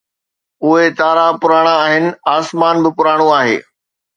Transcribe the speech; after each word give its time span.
اهي 0.67 0.87
تارا 0.99 1.27
پراڻا 1.43 1.75
آهن، 1.85 2.05
آسمان 2.37 2.75
به 2.83 2.89
پراڻو 2.97 3.27
آهي 3.39 3.57